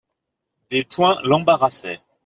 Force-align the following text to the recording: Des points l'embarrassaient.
Des 0.71 0.83
points 0.83 1.19
l'embarrassaient. 1.23 1.99